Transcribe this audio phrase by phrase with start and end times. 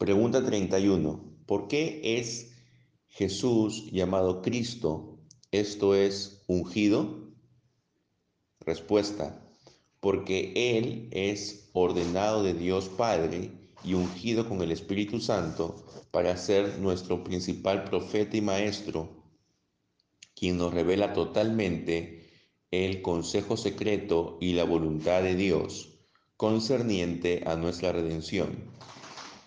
[0.00, 1.22] Pregunta 31.
[1.44, 2.52] ¿Por qué es
[3.08, 5.18] Jesús llamado Cristo,
[5.50, 7.28] esto es, ungido?
[8.60, 9.46] Respuesta.
[10.00, 13.50] Porque Él es ordenado de Dios Padre
[13.84, 19.22] y ungido con el Espíritu Santo para ser nuestro principal profeta y maestro,
[20.34, 22.26] quien nos revela totalmente
[22.70, 25.90] el consejo secreto y la voluntad de Dios
[26.38, 28.80] concerniente a nuestra redención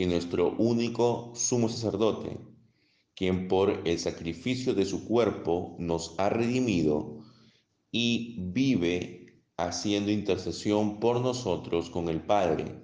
[0.04, 2.38] y nuestro único sumo sacerdote,
[3.16, 7.24] quien por el sacrificio de su cuerpo nos ha redimido
[7.90, 12.84] y vive haciendo intercesión por nosotros con el Padre.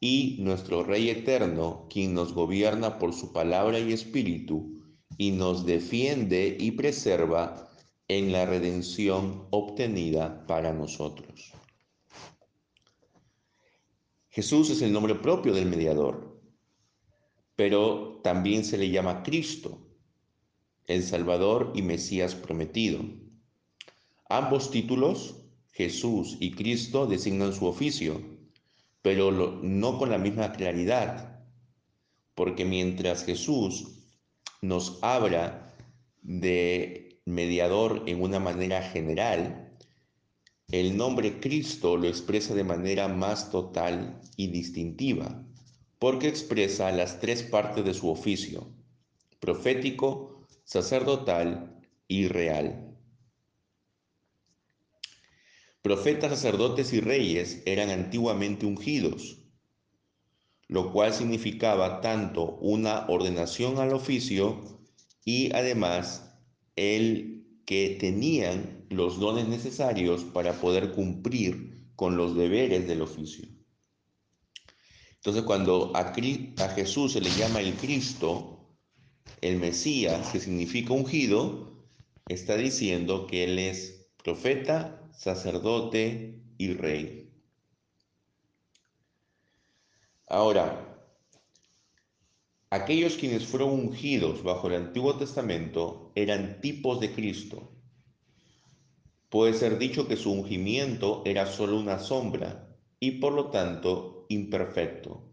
[0.00, 4.82] Y nuestro Rey eterno, quien nos gobierna por su palabra y espíritu,
[5.16, 7.70] y nos defiende y preserva
[8.08, 11.52] en la redención obtenida para nosotros.
[14.38, 16.40] Jesús es el nombre propio del mediador,
[17.56, 19.80] pero también se le llama Cristo,
[20.86, 23.00] el Salvador y Mesías prometido.
[24.28, 28.22] Ambos títulos, Jesús y Cristo, designan su oficio,
[29.02, 31.44] pero no con la misma claridad,
[32.36, 34.06] porque mientras Jesús
[34.62, 35.74] nos habla
[36.22, 39.67] de mediador en una manera general,
[40.70, 45.42] el nombre Cristo lo expresa de manera más total y distintiva,
[45.98, 48.68] porque expresa las tres partes de su oficio,
[49.40, 52.94] profético, sacerdotal y real.
[55.80, 59.38] Profetas, sacerdotes y reyes eran antiguamente ungidos,
[60.66, 64.82] lo cual significaba tanto una ordenación al oficio
[65.24, 66.30] y además
[66.76, 73.48] el que tenían los dones necesarios para poder cumplir con los deberes del oficio.
[75.16, 76.14] Entonces cuando a,
[76.74, 78.76] Jesús se le llama el Cristo,
[79.40, 81.86] el Mesías, que significa ungido,
[82.28, 87.32] está diciendo que Él es profeta, sacerdote y rey.
[90.28, 91.04] Ahora,
[92.70, 97.77] aquellos quienes fueron ungidos bajo el Antiguo Testamento eran tipos de Cristo,
[99.28, 105.30] Puede ser dicho que su ungimiento era solo una sombra y por lo tanto imperfecto.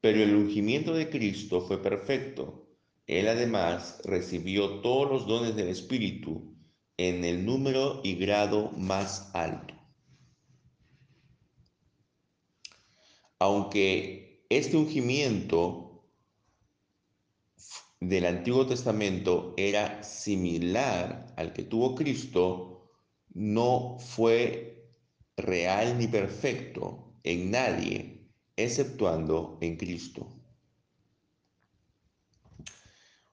[0.00, 2.68] Pero el ungimiento de Cristo fue perfecto.
[3.06, 6.56] Él además recibió todos los dones del Espíritu
[6.96, 9.74] en el número y grado más alto.
[13.38, 16.04] Aunque este ungimiento
[18.00, 22.71] del Antiguo Testamento era similar al que tuvo Cristo,
[23.34, 24.90] no fue
[25.36, 30.28] real ni perfecto en nadie, exceptuando en Cristo.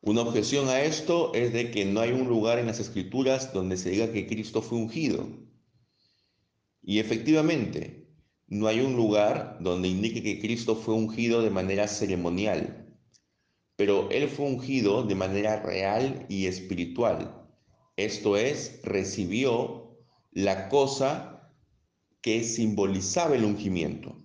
[0.02, 3.76] Una objeción a esto es de que no hay un lugar en las escrituras donde
[3.76, 5.28] se diga que Cristo fue ungido.
[6.81, 8.08] Y efectivamente,
[8.48, 12.98] no hay un lugar donde indique que Cristo fue ungido de manera ceremonial,
[13.76, 17.48] pero Él fue ungido de manera real y espiritual.
[17.98, 19.89] Esto es, recibió
[20.32, 21.52] la cosa
[22.22, 24.16] que simbolizaba el ungimiento,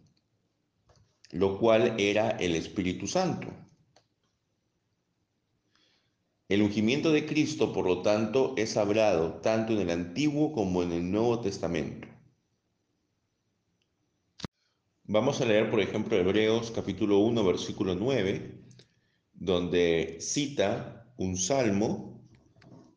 [1.31, 3.49] lo cual era el Espíritu Santo.
[6.49, 10.93] El ungimiento de Cristo, por lo tanto, es hablado tanto en el Antiguo como en
[10.93, 12.07] el Nuevo Testamento.
[15.05, 18.63] Vamos a leer, por ejemplo, Hebreos capítulo 1, versículo 9,
[19.33, 22.27] donde cita un salmo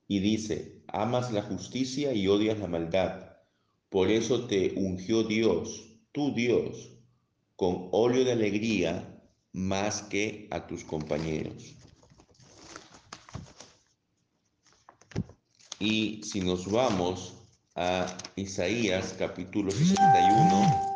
[0.07, 3.37] y dice, amas la justicia y odias la maldad.
[3.89, 6.91] Por eso te ungió Dios, tu Dios,
[7.55, 9.17] con óleo de alegría
[9.53, 11.75] más que a tus compañeros.
[15.79, 17.35] Y si nos vamos
[17.75, 20.86] a Isaías capítulo 61,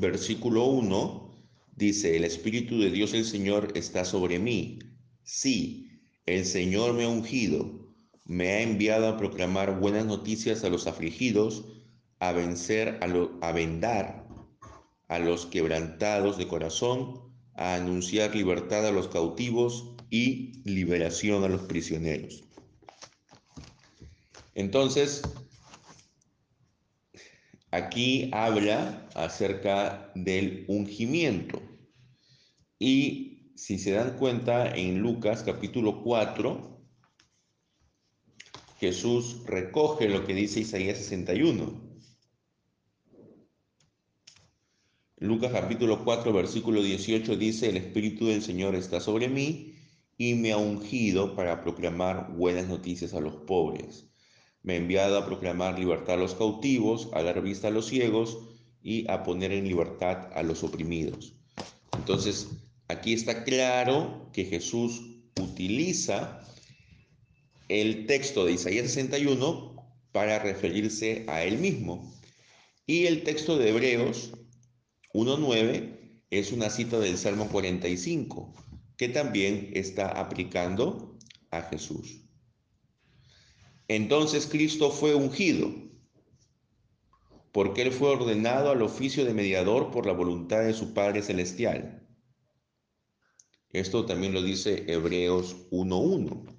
[0.00, 1.30] versículo 1
[1.76, 4.78] dice, el Espíritu de Dios el Señor está sobre mí.
[5.22, 7.94] Sí, el Señor me ha ungido,
[8.24, 11.64] me ha enviado a proclamar buenas noticias a los afligidos,
[12.18, 14.26] a vencer, a, a vendar
[15.08, 17.20] a los quebrantados de corazón,
[17.54, 22.44] a anunciar libertad a los cautivos y liberación a los prisioneros.
[24.54, 25.22] Entonces,
[27.70, 31.62] Aquí habla acerca del ungimiento.
[32.78, 36.80] Y si se dan cuenta, en Lucas capítulo 4,
[38.78, 41.90] Jesús recoge lo que dice Isaías 61.
[45.18, 49.74] Lucas capítulo 4, versículo 18 dice, el Espíritu del Señor está sobre mí
[50.16, 54.09] y me ha ungido para proclamar buenas noticias a los pobres.
[54.62, 58.38] Me ha enviado a proclamar libertad a los cautivos, a dar vista a los ciegos
[58.82, 61.34] y a poner en libertad a los oprimidos.
[61.96, 62.48] Entonces,
[62.88, 65.02] aquí está claro que Jesús
[65.40, 66.46] utiliza
[67.68, 69.76] el texto de Isaías 61
[70.12, 72.12] para referirse a él mismo.
[72.86, 74.32] Y el texto de Hebreos
[75.14, 78.54] 1.9 es una cita del Salmo 45,
[78.96, 81.16] que también está aplicando
[81.50, 82.22] a Jesús.
[83.92, 85.74] Entonces Cristo fue ungido,
[87.50, 92.06] porque Él fue ordenado al oficio de mediador por la voluntad de su Padre Celestial.
[93.70, 96.56] Esto también lo dice Hebreos 1.1.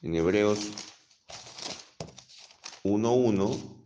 [0.00, 0.70] En Hebreos
[2.84, 3.84] 1.1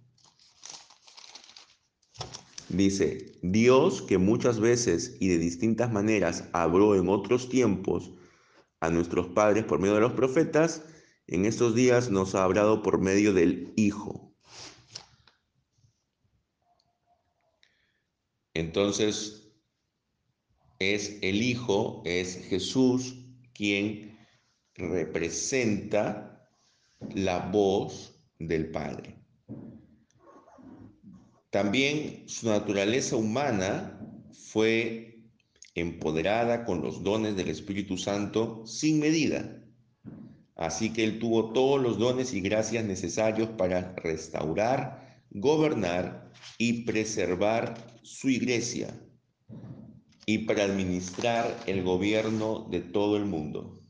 [2.68, 8.12] Dice, Dios que muchas veces y de distintas maneras habló en otros tiempos
[8.80, 10.84] a nuestros padres por medio de los profetas,
[11.26, 14.34] en estos días nos ha hablado por medio del Hijo.
[18.54, 19.52] Entonces,
[20.78, 23.16] es el Hijo, es Jesús
[23.52, 24.16] quien
[24.74, 26.48] representa
[27.14, 29.16] la voz del Padre.
[31.50, 34.00] También su naturaleza humana
[34.32, 35.17] fue
[35.78, 39.62] empoderada con los dones del Espíritu Santo sin medida.
[40.56, 48.00] Así que él tuvo todos los dones y gracias necesarios para restaurar, gobernar y preservar
[48.02, 48.92] su iglesia
[50.26, 53.82] y para administrar el gobierno de todo el mundo.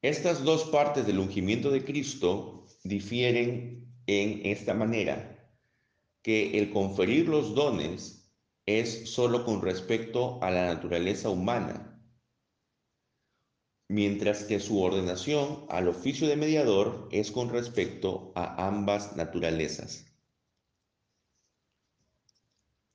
[0.00, 5.31] Estas dos partes del ungimiento de Cristo difieren en esta manera,
[6.22, 8.32] que el conferir los dones
[8.66, 12.00] es solo con respecto a la naturaleza humana,
[13.88, 20.06] mientras que su ordenación al oficio de mediador es con respecto a ambas naturalezas.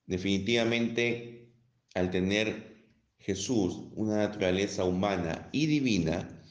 [0.06, 1.52] Definitivamente,
[1.94, 2.88] al tener
[3.18, 6.42] Jesús una naturaleza humana y divina,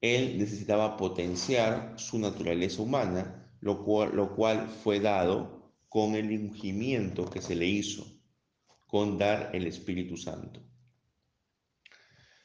[0.00, 5.61] él necesitaba potenciar su naturaleza humana, lo cual, lo cual fue dado
[5.92, 8.18] con el ungimiento que se le hizo,
[8.86, 10.62] con dar el Espíritu Santo.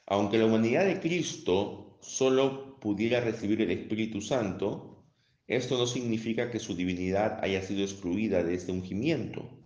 [0.05, 5.05] Aunque la humanidad de Cristo solo pudiera recibir el Espíritu Santo,
[5.47, 9.65] esto no significa que su divinidad haya sido excluida de este ungimiento,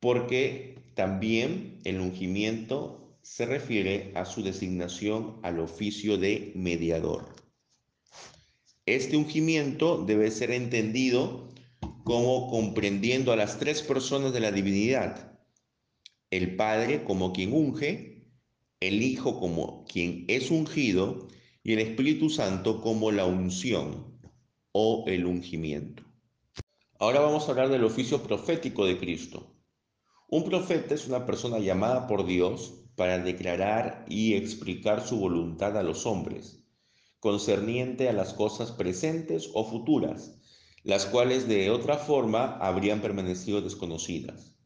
[0.00, 7.36] porque también el ungimiento se refiere a su designación al oficio de mediador.
[8.84, 11.51] Este ungimiento debe ser entendido
[12.04, 15.38] como comprendiendo a las tres personas de la divinidad.
[16.30, 18.26] El Padre como quien unge,
[18.80, 21.28] el Hijo como quien es ungido
[21.62, 24.20] y el Espíritu Santo como la unción
[24.72, 26.02] o el ungimiento.
[26.98, 29.56] Ahora vamos a hablar del oficio profético de Cristo.
[30.28, 35.82] Un profeta es una persona llamada por Dios para declarar y explicar su voluntad a
[35.82, 36.64] los hombres,
[37.20, 40.41] concerniente a las cosas presentes o futuras,
[40.82, 44.56] las cuales de otra forma habrían permanecido desconocidas.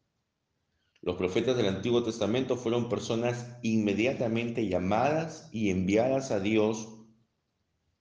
[1.01, 6.87] Los profetas del Antiguo Testamento fueron personas inmediatamente llamadas y enviadas a Dios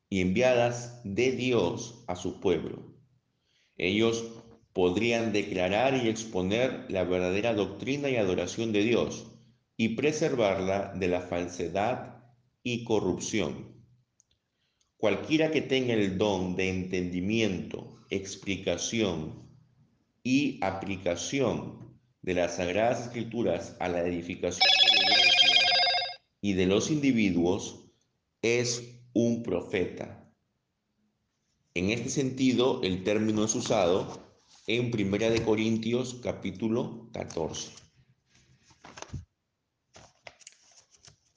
[0.08, 2.96] y enviadas de Dios a su pueblo.
[3.76, 4.24] Ellos
[4.72, 9.26] podrían declarar y exponer la verdadera doctrina y adoración de Dios,
[9.76, 12.24] y preservarla de la falsedad
[12.62, 13.74] y corrupción.
[14.96, 19.48] Cualquiera que tenga el don de entendimiento, explicación
[20.22, 25.56] y aplicación de las sagradas escrituras a la edificación de la iglesia
[26.40, 27.84] y de los individuos
[28.42, 28.82] es
[29.12, 30.28] un profeta.
[31.74, 37.70] En este sentido, el término es usado en Primera de Corintios capítulo 14.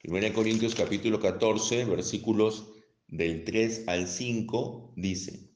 [0.04, 2.68] 1 Corintios capítulo 14, versículos
[3.08, 5.49] del 3 al 5, dice,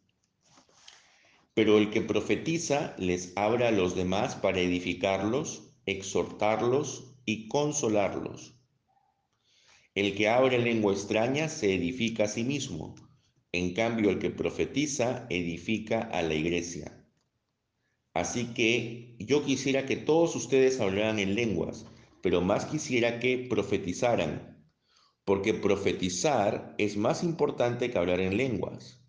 [1.53, 8.55] Pero el que profetiza les abra a los demás para edificarlos, exhortarlos y consolarlos.
[9.95, 12.95] El que abre lengua extraña se edifica a sí mismo,
[13.51, 17.05] en cambio el que profetiza edifica a la iglesia.
[18.13, 21.86] Así que yo quisiera que todos ustedes hablaran en lenguas
[22.24, 24.65] pero más quisiera que profetizaran,
[25.25, 29.02] porque profetizar es más importante que hablar en lenguas,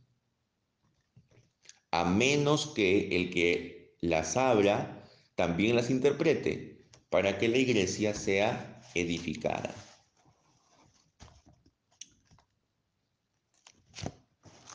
[1.94, 8.82] a menos que el que las abra también las interprete, para que la iglesia sea
[8.96, 9.72] edificada.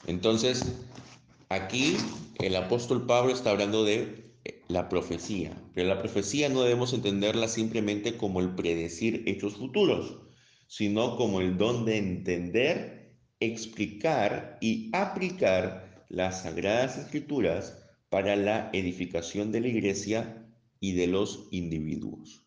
[0.08, 0.64] Entonces,
[1.50, 1.98] aquí
[2.40, 7.50] el apóstol Pablo está hablando de eh, la profecía, pero la profecía no debemos entenderla
[7.50, 10.20] simplemente como el predecir hechos futuros,
[10.68, 17.78] sino como el don de entender, explicar y aplicar las sagradas escrituras
[18.10, 20.48] para la edificación de la iglesia
[20.80, 22.46] y de los individuos.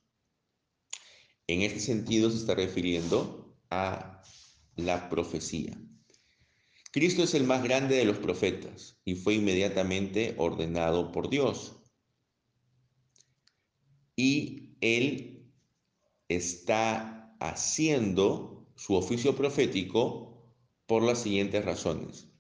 [1.47, 4.23] En este sentido se está refiriendo a
[4.77, 5.81] la profecía.
[6.91, 11.77] Cristo es el más grande de los profetas y fue inmediatamente ordenado por Dios.
[14.17, 15.51] Y él
[16.29, 20.53] está haciendo su oficio profético
[20.87, 22.32] por las siguientes razones.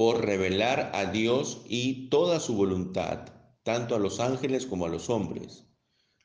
[0.00, 5.10] Por revelar a Dios y toda su voluntad, tanto a los ángeles como a los
[5.10, 5.66] hombres,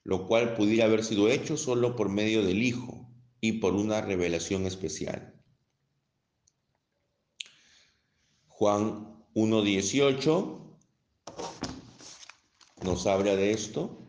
[0.05, 3.09] lo cual pudiera haber sido hecho solo por medio del Hijo
[3.41, 5.35] y por una revelación especial.
[8.47, 10.77] Juan 1.18
[12.83, 14.04] nos habla de esto.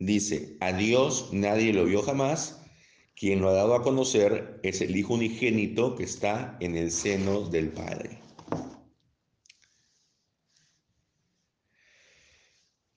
[0.00, 2.58] Dice, a Dios nadie lo vio jamás,
[3.14, 7.42] quien lo ha dado a conocer es el Hijo unigénito que está en el seno
[7.50, 8.18] del Padre.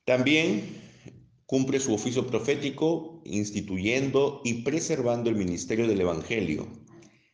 [0.05, 0.81] También
[1.45, 6.85] cumple su oficio profético instituyendo y preservando el ministerio del Evangelio,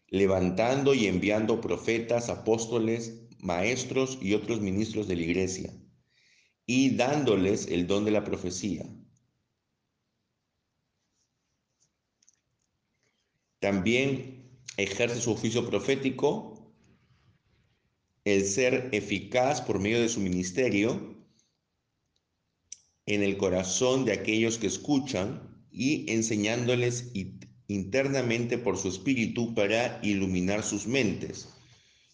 [0.08, 5.72] levantando y enviando profetas, apóstoles, maestros y otros ministros de la iglesia,
[6.66, 8.99] y dándoles el don de la profecía.
[13.60, 16.74] También ejerce su oficio profético,
[18.24, 21.18] el ser eficaz por medio de su ministerio,
[23.06, 27.12] en el corazón de aquellos que escuchan y enseñándoles
[27.68, 31.50] internamente por su espíritu para iluminar sus mentes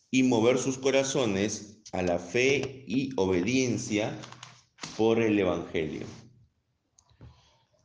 [0.10, 4.18] y mover sus corazones a la fe y obediencia
[4.98, 6.06] por el Evangelio.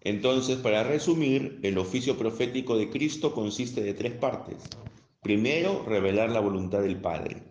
[0.02, 4.56] Entonces, para resumir, el oficio profético de Cristo consiste de tres partes.
[5.22, 7.42] Primero, revelar la voluntad del Padre.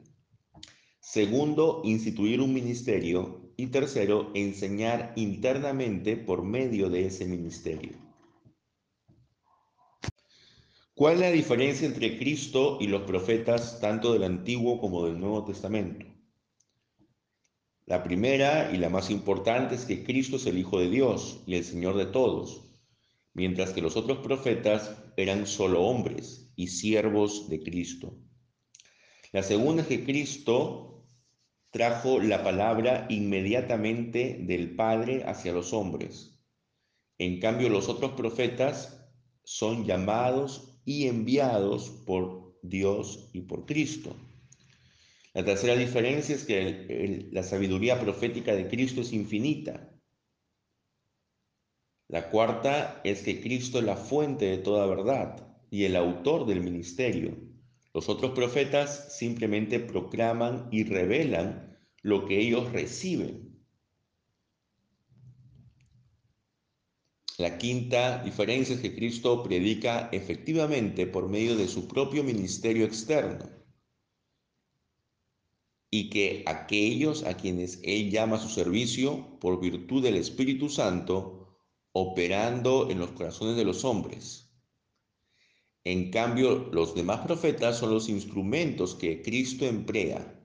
[0.99, 7.91] Segundo, instituir un ministerio y tercero, enseñar internamente por medio de ese ministerio.
[10.95, 15.45] ¿Cuál es la diferencia entre Cristo y los profetas tanto del Antiguo como del Nuevo
[15.45, 16.05] Testamento?
[17.89, 21.55] La primera y la más importante es que Cristo es el Hijo de Dios y
[21.55, 22.69] el Señor de todos,
[23.33, 28.15] mientras que los otros profetas eran solo hombres y siervos de Cristo.
[29.31, 31.07] La segunda es que Cristo
[31.71, 36.39] trajo la palabra inmediatamente del Padre hacia los hombres.
[37.17, 39.03] En cambio, los otros profetas
[39.43, 44.15] son llamados y enviados por Dios y por Cristo.
[45.39, 49.89] La tercera diferencia es que la sabiduría profética de Cristo es infinita.
[52.09, 56.59] La cuarta es que Cristo es la fuente de toda verdad y el autor del
[56.59, 57.37] ministerio.
[57.93, 63.63] Los otros profetas simplemente proclaman y revelan lo que ellos reciben.
[67.37, 73.58] La quinta diferencia es que Cristo predica efectivamente por medio de su propio ministerio externo
[75.91, 81.57] y que aquellos a quienes Él llama a su servicio por virtud del Espíritu Santo,
[81.91, 84.51] operando en los corazones de los hombres.
[85.83, 90.35] En cambio, los demás profetas son los instrumentos que Cristo emplea.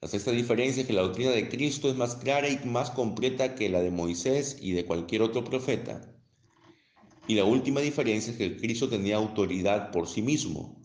[0.00, 3.54] La sexta diferencia es que la doctrina de Cristo es más clara y más completa
[3.54, 6.14] que la de Moisés y de cualquier otro profeta.
[7.26, 10.83] Y la última diferencia es que Cristo tenía autoridad por sí mismo.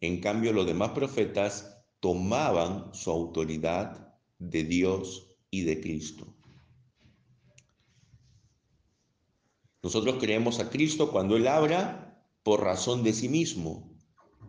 [0.00, 6.34] En cambio, los demás profetas tomaban su autoridad de Dios y de Cristo.
[9.82, 13.96] Nosotros creemos a Cristo cuando Él habla por razón de sí mismo.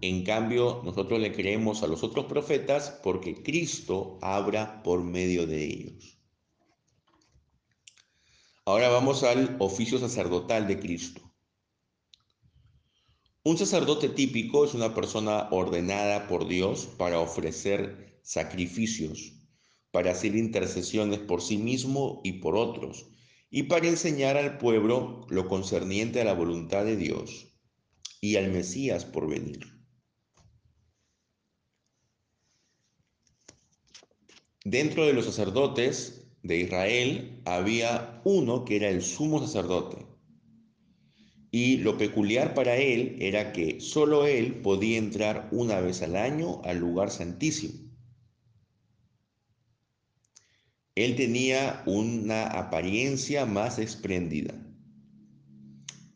[0.01, 5.65] En cambio, nosotros le creemos a los otros profetas porque Cristo habla por medio de
[5.65, 6.17] ellos.
[8.65, 11.28] Ahora vamos al oficio sacerdotal de Cristo.
[13.43, 19.31] Un sacerdote típico es una persona ordenada por Dios para ofrecer sacrificios,
[19.91, 23.07] para hacer intercesiones por sí mismo y por otros,
[23.49, 27.47] y para enseñar al pueblo lo concerniente a la voluntad de Dios
[28.19, 29.79] y al Mesías por venir.
[34.65, 40.08] Dentro de los sacerdotes de Israel había uno que era el sumo sacerdote.
[41.51, 46.61] Y lo peculiar para él era que solo él podía entrar una vez al año
[46.63, 47.89] al lugar santísimo.
[50.93, 54.53] Él tenía una apariencia más espléndida.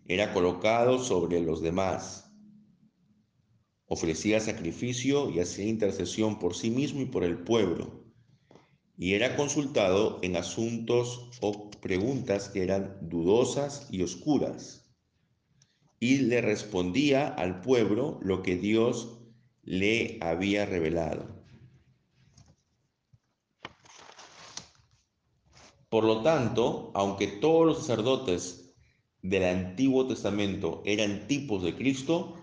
[0.05, 2.29] Era colocado sobre los demás.
[3.85, 8.03] Ofrecía sacrificio y hacía intercesión por sí mismo y por el pueblo.
[8.97, 14.82] Y era consultado en asuntos o preguntas que eran dudosas y oscuras.
[16.03, 19.19] Y le respondía al pueblo lo que Dios
[19.61, 21.25] le había revelado.
[25.87, 28.75] Por lo tanto, aunque todos los sacerdotes
[29.21, 32.35] del Antiguo Testamento eran tipos de Cristo,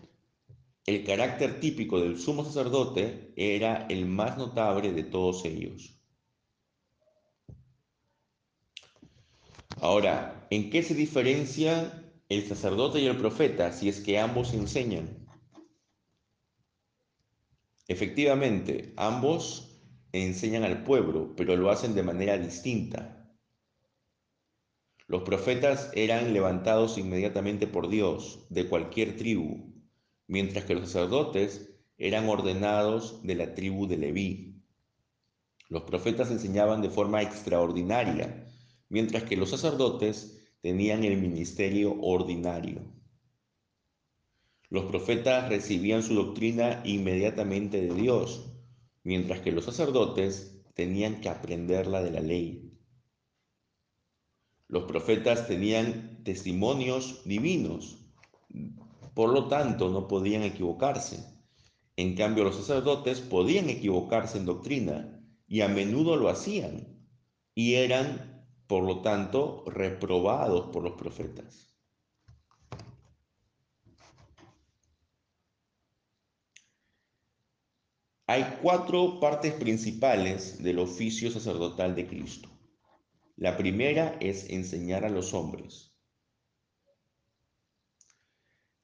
[0.86, 6.00] el carácter típico del sumo sacerdote era el más notable de todos ellos.
[9.82, 11.99] Ahora, ¿en qué se diferencia
[12.30, 15.26] el sacerdote y el profeta si es que ambos enseñan?
[17.88, 19.82] Efectivamente, ambos
[20.12, 23.28] enseñan al pueblo, pero lo hacen de manera distinta.
[25.08, 29.74] Los profetas eran levantados inmediatamente por Dios de cualquier tribu,
[30.28, 31.68] mientras que los sacerdotes
[31.98, 34.62] eran ordenados de la tribu de Leví.
[35.68, 38.46] Los profetas enseñaban de forma extraordinaria,
[38.88, 42.82] mientras que los sacerdotes tenían el ministerio ordinario.
[44.68, 48.52] Los profetas recibían su doctrina inmediatamente de Dios,
[49.02, 52.72] mientras que los sacerdotes tenían que aprenderla de la ley.
[54.68, 57.98] Los profetas tenían testimonios divinos,
[59.14, 61.24] por lo tanto no podían equivocarse.
[61.96, 67.00] En cambio, los sacerdotes podían equivocarse en doctrina y a menudo lo hacían
[67.54, 68.29] y eran,
[68.70, 71.76] por lo tanto, reprobados por los profetas.
[78.28, 82.48] Hay cuatro partes principales del oficio sacerdotal de Cristo.
[83.34, 85.92] La primera es enseñar a los hombres.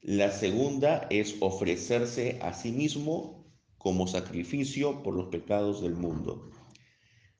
[0.00, 6.50] La segunda es ofrecerse a sí mismo como sacrificio por los pecados del mundo.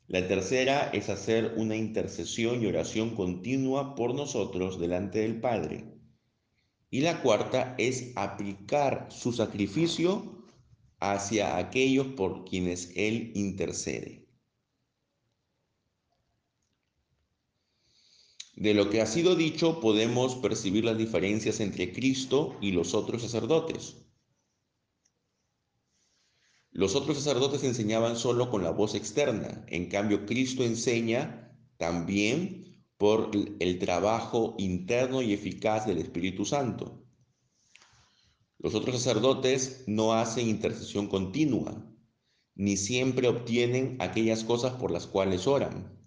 [0.09, 5.85] La tercera es hacer una intercesión y oración continua por nosotros delante del Padre.
[6.91, 10.45] Y la cuarta es aplicar su sacrificio
[11.01, 14.25] hacia aquellos por quienes Él intercede.
[18.55, 23.23] De lo que ha sido dicho podemos percibir las diferencias entre Cristo y los otros
[23.23, 24.06] sacerdotes.
[26.77, 33.31] Los otros sacerdotes enseñaban solo con la voz externa, en cambio Cristo enseña también por
[33.61, 37.03] el trabajo interno y eficaz del Espíritu Santo.
[38.59, 41.91] Los otros sacerdotes no hacen intercesión continua,
[42.55, 45.99] ni siempre obtienen aquellas cosas por las cuales oran.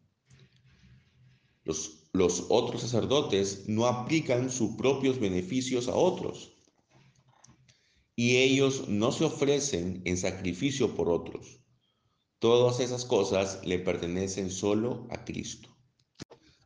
[1.63, 6.58] Los los otros sacerdotes no aplican sus propios beneficios a otros
[8.21, 11.61] y ellos no se ofrecen en sacrificio por otros.
[12.39, 15.69] Todas esas cosas le pertenecen solo a Cristo.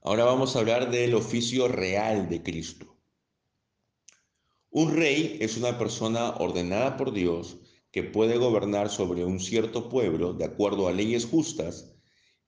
[0.02, 2.98] Ahora vamos a hablar del oficio real de Cristo.
[4.72, 7.60] Un rey es una persona ordenada por Dios
[7.92, 11.94] que puede gobernar sobre un cierto pueblo de acuerdo a leyes justas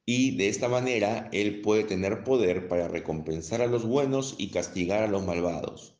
[0.03, 5.03] y de esta manera él puede tener poder para recompensar a los buenos y castigar
[5.03, 5.95] a los malvados,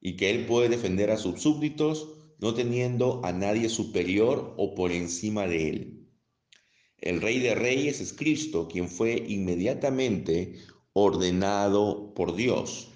[0.00, 4.90] y que él puede defender a sus súbditos no teniendo a nadie superior o por
[4.90, 6.08] encima de él.
[6.98, 10.56] El Rey de Reyes es Cristo, quien fue inmediatamente
[10.92, 12.88] ordenado por Dios,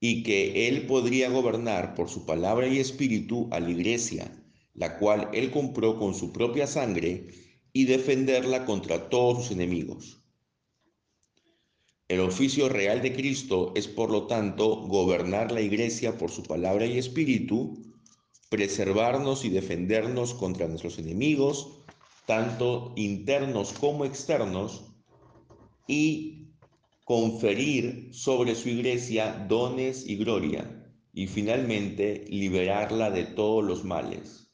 [0.00, 4.32] y que él podría gobernar por su palabra y espíritu a la iglesia,
[4.72, 7.28] la cual él compró con su propia sangre
[7.74, 10.23] y defenderla contra todos sus enemigos.
[12.14, 16.86] El oficio real de Cristo es, por lo tanto, gobernar la iglesia por su palabra
[16.86, 17.76] y espíritu,
[18.50, 21.80] preservarnos y defendernos contra nuestros enemigos,
[22.24, 24.84] tanto internos como externos,
[25.88, 26.52] y
[27.02, 34.52] conferir sobre su iglesia dones y gloria, y finalmente liberarla de todos los males,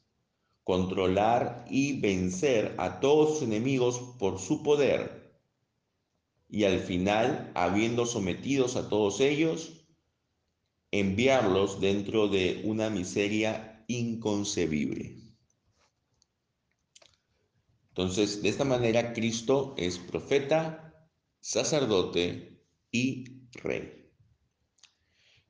[0.63, 5.20] controlar y vencer a todos sus enemigos por su poder
[6.51, 9.85] y al final, habiendo sometidos a todos ellos,
[10.91, 15.15] enviarlos dentro de una miseria inconcebible.
[17.87, 21.09] Entonces, de esta manera, Cristo es profeta,
[21.39, 22.61] sacerdote
[22.91, 24.09] y rey.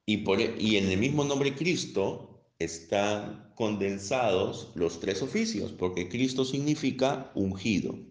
[0.05, 6.09] Y, por, e, y en el mismo nombre Cristo están condensados los tres oficios, porque
[6.09, 8.10] Cristo significa ungido.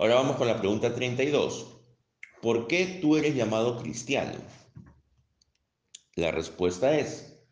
[0.00, 1.66] Ahora vamos con la pregunta 32.
[2.40, 4.38] ¿Por qué tú eres llamado cristiano?
[6.14, 7.42] La respuesta es,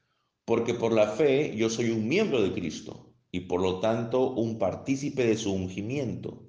[0.44, 4.60] porque por la fe yo soy un miembro de Cristo y por lo tanto un
[4.60, 6.46] partícipe de su ungimiento,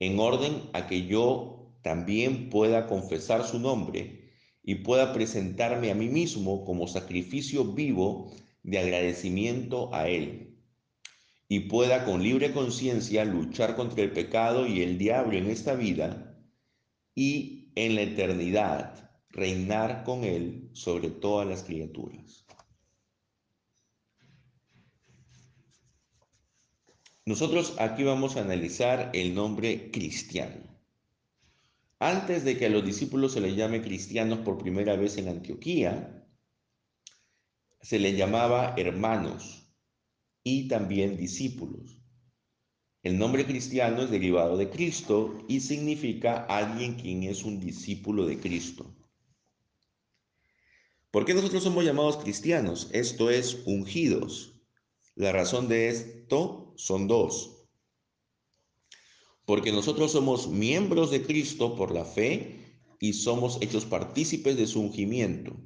[0.00, 4.32] en orden a que yo también pueda confesar su nombre
[4.64, 10.49] y pueda presentarme a mí mismo como sacrificio vivo de agradecimiento a Él,
[11.52, 16.40] y pueda con libre conciencia luchar contra el pecado y el diablo en esta vida
[17.16, 22.46] y en la eternidad reinar con Él sobre todas las criaturas.
[27.26, 30.62] Nosotros aquí vamos a analizar el nombre cristiano.
[31.98, 36.24] Antes de que a los discípulos se les llame cristianos por primera vez en Antioquía,
[37.82, 39.59] se les llamaba hermanos
[40.42, 42.00] y también discípulos.
[43.02, 48.38] El nombre cristiano es derivado de Cristo y significa alguien quien es un discípulo de
[48.38, 48.94] Cristo.
[51.10, 52.88] ¿Por qué nosotros somos llamados cristianos?
[52.92, 54.60] Esto es ungidos.
[55.14, 57.68] La razón de esto son dos.
[59.44, 62.60] Porque nosotros somos miembros de Cristo por la fe
[63.00, 65.56] y somos hechos partícipes de su ungimiento.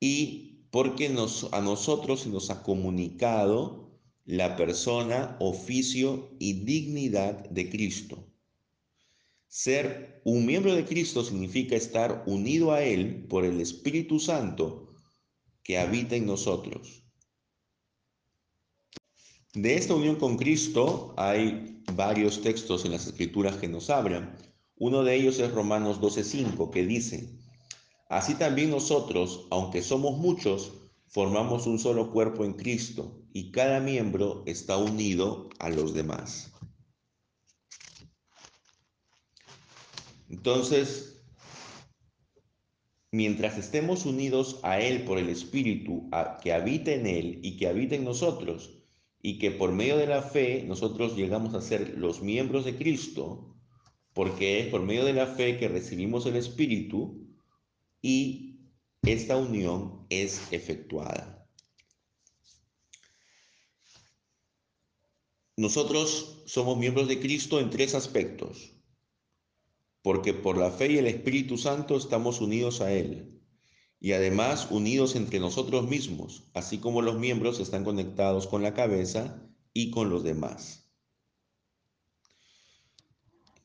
[0.00, 8.26] Y porque a nosotros se nos ha comunicado la persona, oficio y dignidad de Cristo.
[9.46, 14.92] Ser un miembro de Cristo significa estar unido a Él por el Espíritu Santo
[15.62, 17.04] que habita en nosotros.
[19.52, 24.36] De esta unión con Cristo hay varios textos en las Escrituras que nos hablan.
[24.74, 27.43] Uno de ellos es Romanos 12:5, que dice,
[28.08, 30.72] Así también nosotros, aunque somos muchos,
[31.08, 36.52] formamos un solo cuerpo en Cristo y cada miembro está unido a los demás.
[40.28, 41.22] Entonces,
[43.10, 46.10] mientras estemos unidos a Él por el Espíritu
[46.42, 48.84] que habita en Él y que habita en nosotros,
[49.22, 53.56] y que por medio de la fe nosotros llegamos a ser los miembros de Cristo,
[54.12, 57.23] porque es por medio de la fe que recibimos el Espíritu
[58.06, 58.60] y
[59.00, 61.48] esta unión es efectuada.
[65.56, 68.74] Nosotros somos miembros de Cristo en tres aspectos
[70.02, 73.40] porque por la fe y el Espíritu Santo estamos unidos a Él,
[74.00, 79.42] y además unidos entre nosotros mismos, así como los miembros están conectados con la cabeza
[79.72, 80.92] y con los demás.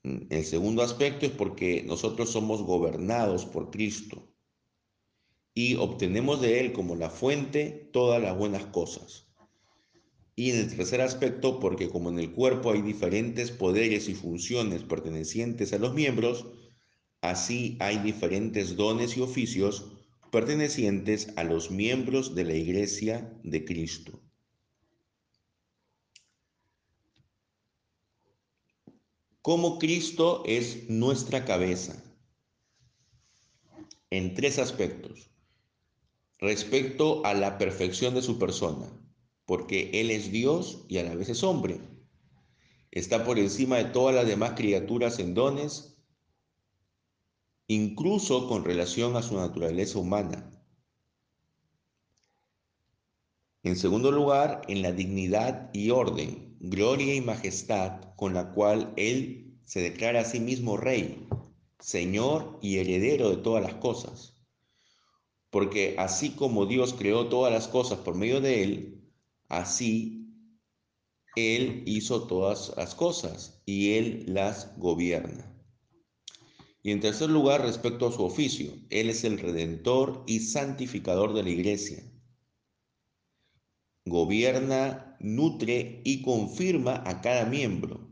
[0.04, 4.29] El segundo aspecto es porque nosotros somos gobernados por Cristo
[5.62, 9.28] y obtenemos de Él como la fuente todas las buenas cosas.
[10.34, 14.84] Y en el tercer aspecto, porque como en el cuerpo hay diferentes poderes y funciones
[14.84, 16.46] pertenecientes a los miembros,
[17.20, 19.92] así hay diferentes dones y oficios
[20.32, 24.22] pertenecientes a los miembros de la Iglesia de Cristo.
[29.42, 32.02] Como Cristo es nuestra cabeza
[34.10, 35.29] en tres aspectos.
[36.40, 38.88] Respecto a la perfección de su persona,
[39.46, 41.82] porque Él es Dios y a la vez es hombre.
[42.92, 45.98] Está por encima de todas las demás criaturas en dones,
[47.68, 50.50] incluso con relación a su naturaleza humana.
[53.64, 59.60] En segundo lugar, en la dignidad y orden, gloria y majestad con la cual Él
[59.66, 61.28] se declara a sí mismo Rey,
[61.80, 64.39] Señor y heredero de todas las cosas.
[65.50, 69.00] Porque así como Dios creó todas las cosas por medio de Él,
[69.50, 70.32] Así,
[71.36, 75.52] Él hizo todas las cosas y Él las gobierna.
[76.84, 81.44] Y en tercer lugar, respecto a su oficio, Él es el redentor y santificador de
[81.44, 82.04] la iglesia.
[84.06, 88.08] Gobierna, nutre y confirma a cada miembro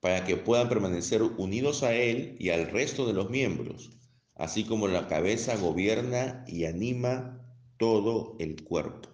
[0.00, 3.90] para que puedan permanecer unidos a Él y al resto de los miembros,
[4.38, 7.44] así como la cabeza gobierna y anima
[7.76, 9.10] todo el cuerpo.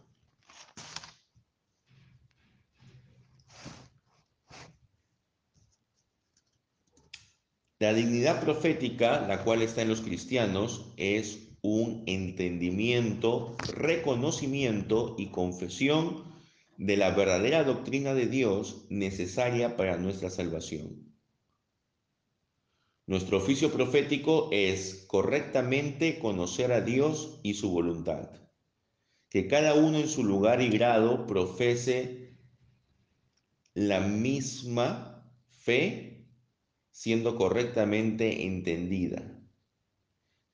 [7.81, 16.25] La dignidad profética, la cual está en los cristianos, es un entendimiento, reconocimiento y confesión
[16.77, 21.14] de la verdadera doctrina de Dios necesaria para nuestra salvación.
[23.07, 28.31] Nuestro oficio profético es correctamente conocer a Dios y su voluntad.
[29.29, 32.39] Que cada uno en su lugar y grado profese
[33.75, 36.27] la misma fe
[36.93, 39.39] siendo correctamente entendida.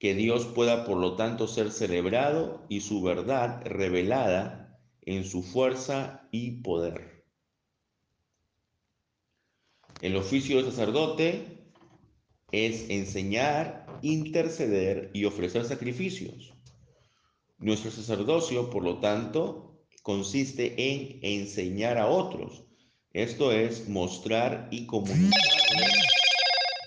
[0.00, 6.26] Que Dios pueda, por lo tanto, ser celebrado y su verdad revelada en su fuerza
[6.32, 7.24] y poder.
[10.00, 11.59] El oficio del sacerdote
[12.52, 16.52] es enseñar, interceder y ofrecer sacrificios.
[17.58, 22.64] Nuestro sacerdocio, por lo tanto, consiste en enseñar a otros.
[23.12, 25.40] Esto es mostrar y comunicar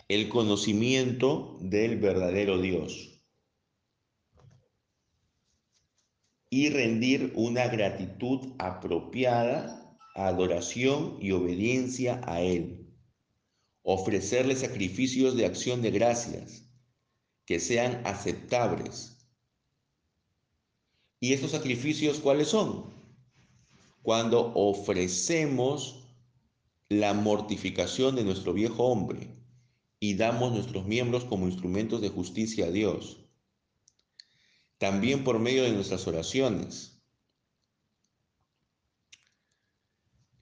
[0.08, 3.14] el conocimiento del verdadero Dios
[6.50, 12.83] y rendir una gratitud apropiada, adoración y obediencia a Él.
[13.84, 16.64] Ofrecerle sacrificios de acción de gracias
[17.46, 19.18] que sean aceptables.
[21.20, 22.92] ¿Y estos sacrificios cuáles son?
[24.02, 26.08] Cuando ofrecemos
[26.90, 29.30] la mortificación de nuestro viejo hombre,
[30.04, 33.20] y damos nuestros miembros como instrumentos de justicia a Dios.
[34.78, 36.93] También por medio de nuestras oraciones.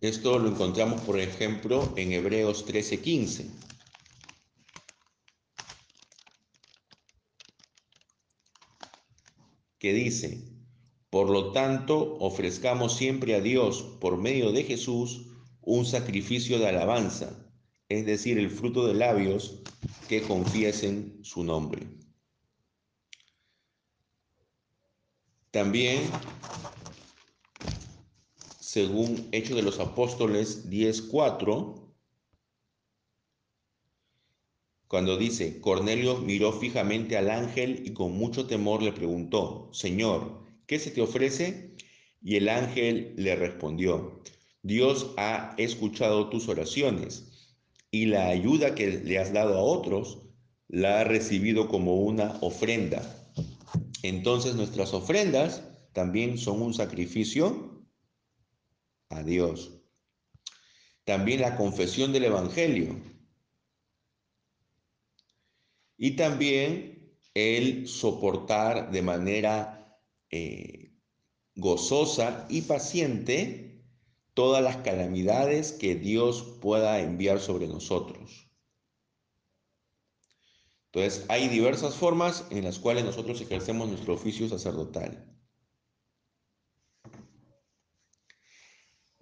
[0.01, 3.49] Esto lo encontramos, por ejemplo, en Hebreos 13:15.
[9.79, 10.43] que dice,
[11.09, 15.25] por lo tanto, ofrezcamos siempre a Dios, por medio de Jesús,
[15.61, 17.41] un sacrificio de alabanza
[17.91, 19.59] es decir, el fruto de labios
[20.07, 21.87] que confiesen su nombre.
[25.51, 26.09] También,
[28.71, 31.91] según Hechos de los Apóstoles 10.4,
[34.87, 40.79] cuando dice, Cornelio miró fijamente al ángel y con mucho temor le preguntó, Señor, ¿qué
[40.79, 41.75] se te ofrece?
[42.23, 44.21] Y el ángel le respondió,
[44.63, 47.49] Dios ha escuchado tus oraciones
[47.91, 50.19] y la ayuda que le has dado a otros
[50.69, 53.01] la ha recibido como una ofrenda.
[54.01, 57.80] Entonces nuestras ofrendas también son un sacrificio
[59.11, 59.81] a Dios.
[61.03, 62.95] También la confesión del Evangelio.
[65.97, 70.93] Y también el soportar de manera eh,
[71.55, 73.83] gozosa y paciente
[74.33, 78.47] todas las calamidades que Dios pueda enviar sobre nosotros.
[80.93, 85.30] Entonces, hay diversas formas en las cuales nosotros ejercemos nuestro oficio sacerdotal.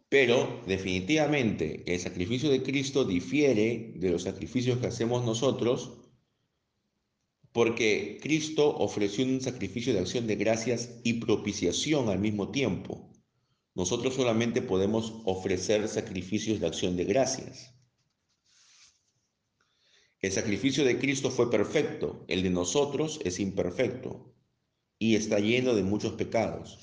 [0.10, 6.00] Pero definitivamente el sacrificio de Cristo difiere de los sacrificios que hacemos nosotros
[7.52, 13.12] porque Cristo ofreció un sacrificio de acción de gracias y propiciación al mismo tiempo.
[13.76, 17.74] Nosotros solamente podemos ofrecer sacrificios de acción de gracias.
[20.22, 24.36] El sacrificio de Cristo fue perfecto, el de nosotros es imperfecto
[25.00, 26.80] y está lleno de muchos pecados.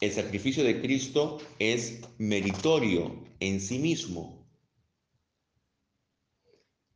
[0.00, 4.48] El sacrificio de Cristo es meritorio en sí mismo.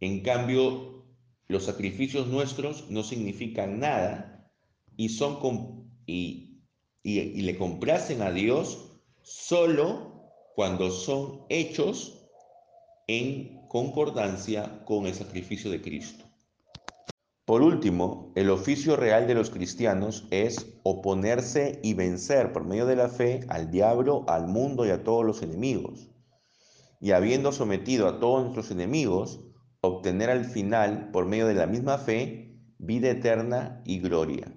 [0.01, 1.07] En cambio,
[1.47, 4.51] los sacrificios nuestros no significan nada
[4.97, 5.39] y son
[6.07, 6.55] y
[7.05, 8.91] y, le complacen a Dios
[9.23, 12.27] solo cuando son hechos
[13.07, 16.24] en concordancia con el sacrificio de Cristo.
[17.45, 22.97] Por último, el oficio real de los cristianos es oponerse y vencer por medio de
[22.97, 26.09] la fe al diablo, al mundo y a todos los enemigos.
[27.01, 29.45] Y habiendo sometido a todos nuestros enemigos,
[29.83, 34.51] obtener al final, por medio de la misma fe, vida eterna y gloria.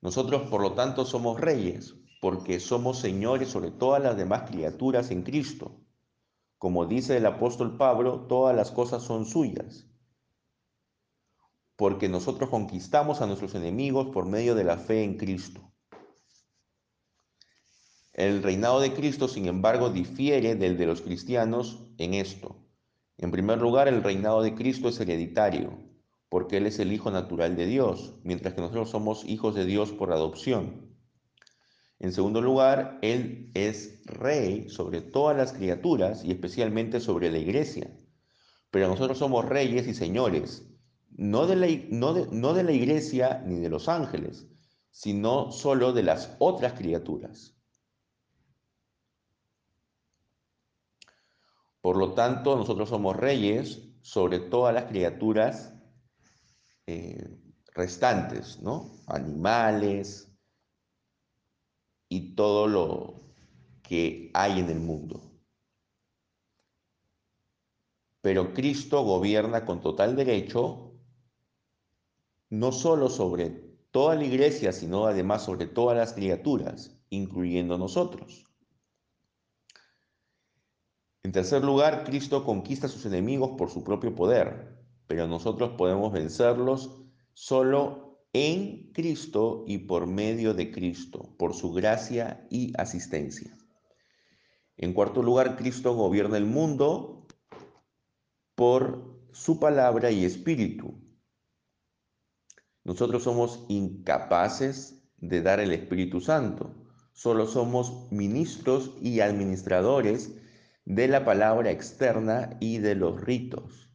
[0.00, 5.24] Nosotros, por lo tanto, somos reyes, porque somos señores sobre todas las demás criaturas en
[5.24, 5.80] Cristo.
[6.56, 9.89] Como dice el apóstol Pablo, todas las cosas son suyas,
[11.80, 15.72] porque nosotros conquistamos a nuestros enemigos por medio de la fe en Cristo.
[18.12, 22.68] El reinado de Cristo, sin embargo, difiere del de los cristianos en esto.
[23.16, 25.72] En primer lugar, el reinado de Cristo es hereditario,
[26.28, 29.90] porque Él es el Hijo natural de Dios, mientras que nosotros somos hijos de Dios
[29.90, 30.94] por adopción.
[31.98, 37.90] En segundo lugar, Él es rey sobre todas las criaturas y especialmente sobre la iglesia.
[38.70, 40.69] Pero nosotros somos reyes y señores,
[41.10, 44.46] no de la, no no de la iglesia ni de los ángeles,
[44.90, 47.56] sino solo de las otras criaturas.
[51.80, 55.74] Por lo tanto, nosotros somos reyes sobre todas las criaturas
[56.86, 57.38] eh,
[57.74, 58.90] restantes, ¿no?
[59.06, 60.30] Animales
[62.08, 63.34] y todo lo
[63.82, 65.22] que hay en el mundo.
[68.20, 70.89] Pero Cristo gobierna con total derecho
[72.50, 73.50] no solo sobre
[73.90, 78.44] toda la iglesia, sino además sobre todas las criaturas, incluyendo nosotros.
[81.22, 86.12] En tercer lugar, Cristo conquista a sus enemigos por su propio poder, pero nosotros podemos
[86.12, 87.02] vencerlos
[87.34, 93.56] solo en Cristo y por medio de Cristo, por su gracia y asistencia.
[94.76, 97.26] En cuarto lugar, Cristo gobierna el mundo
[98.54, 100.94] por su palabra y espíritu.
[102.84, 106.74] Nosotros somos incapaces de dar el Espíritu Santo.
[107.12, 110.32] Solo somos ministros y administradores
[110.84, 113.90] de la palabra externa y de los ritos.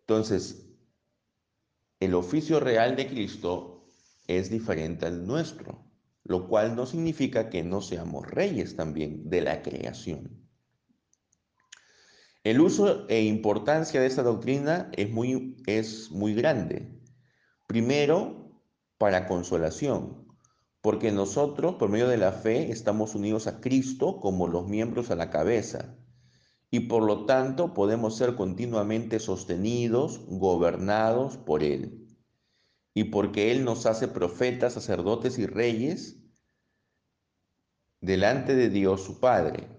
[0.00, 0.66] Entonces,
[1.98, 3.88] el oficio real de Cristo
[4.26, 5.84] es diferente al nuestro,
[6.24, 10.45] lo cual no significa que no seamos reyes también de la creación.
[12.46, 16.96] El uso e importancia de esta doctrina es muy, es muy grande.
[17.66, 18.62] Primero,
[18.98, 20.28] para consolación,
[20.80, 25.16] porque nosotros, por medio de la fe, estamos unidos a Cristo como los miembros a
[25.16, 25.98] la cabeza,
[26.70, 32.06] y por lo tanto podemos ser continuamente sostenidos, gobernados por Él.
[32.94, 36.22] Y porque Él nos hace profetas, sacerdotes y reyes
[38.00, 39.75] delante de Dios su Padre,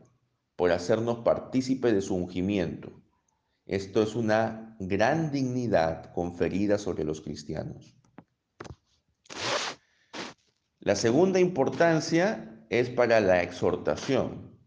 [0.57, 2.91] por hacernos partícipe de su ungimiento.
[3.67, 7.95] Esto es una gran dignidad conferida sobre los cristianos.
[10.79, 14.57] La segunda importancia es para la exhortación,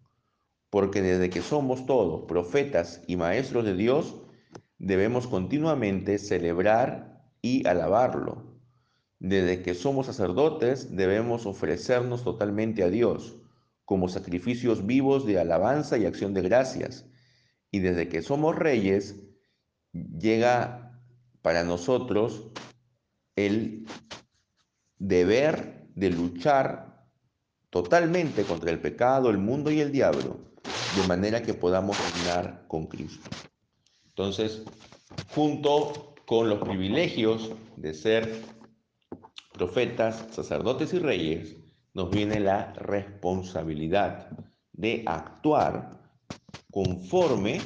[0.71, 4.17] porque desde que somos todos profetas y maestros de Dios,
[4.79, 8.61] debemos continuamente celebrar y alabarlo.
[9.19, 13.40] Desde que somos sacerdotes, debemos ofrecernos totalmente a Dios
[13.91, 17.07] como sacrificios vivos de alabanza y acción de gracias.
[17.73, 19.17] Y desde que somos reyes,
[19.93, 20.97] llega
[21.43, 22.53] para nosotros
[23.35, 23.89] el
[24.97, 27.05] deber de luchar
[27.69, 30.39] totalmente contra el pecado, el mundo y el diablo,
[30.95, 33.29] de manera que podamos reinar con Cristo.
[34.07, 34.63] Entonces,
[35.35, 38.41] junto con los privilegios de ser
[39.53, 41.57] profetas, sacerdotes y reyes,
[41.95, 44.31] nos viene la responsabilidad
[44.73, 46.01] de actuar
[46.71, 47.61] conforme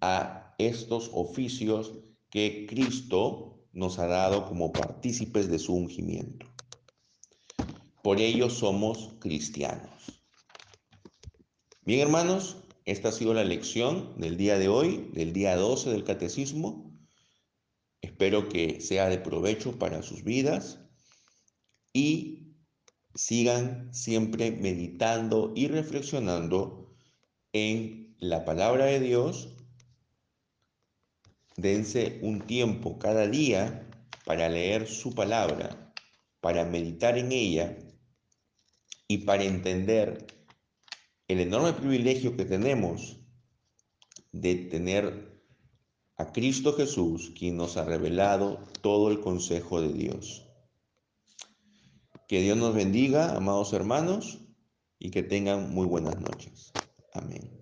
[0.00, 1.92] a estos oficios
[2.30, 6.46] que Cristo nos ha dado como partícipes de su ungimiento.
[8.02, 10.22] Por ello somos cristianos.
[11.84, 16.04] Bien, hermanos, esta ha sido la lección del día de hoy, del día 12 del
[16.04, 16.92] catecismo.
[18.00, 20.80] Espero que sea de provecho para sus vidas
[21.92, 22.51] y
[23.14, 26.94] sigan siempre meditando y reflexionando
[27.52, 29.48] en la palabra de Dios.
[31.56, 33.88] Dense un tiempo cada día
[34.24, 35.92] para leer su palabra,
[36.40, 37.76] para meditar en ella
[39.08, 40.26] y para entender
[41.28, 43.18] el enorme privilegio que tenemos
[44.32, 45.32] de tener
[46.16, 50.41] a Cristo Jesús, quien nos ha revelado todo el consejo de Dios.
[52.32, 54.38] Que Dios nos bendiga, amados hermanos,
[54.98, 56.72] y que tengan muy buenas noches.
[57.12, 57.61] Amén.